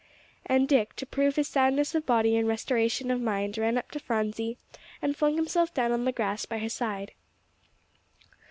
[0.47, 3.99] And Dick, to prove his soundness of body and restoration of mind, ran up to
[3.99, 4.57] Phronsie,
[4.99, 7.11] and flung himself down on the grass by her side.